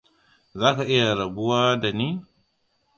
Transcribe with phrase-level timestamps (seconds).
[0.59, 2.07] Za ka iya rabuwa da ni?